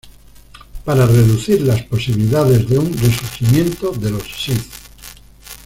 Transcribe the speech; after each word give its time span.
Para 0.83 1.05
reducir 1.05 1.61
las 1.61 1.83
posibilidades 1.83 2.67
de 2.67 2.79
un 2.79 2.91
resurgimiento 2.91 3.91
de 3.91 4.09
los 4.09 4.23
Sith. 4.23 4.65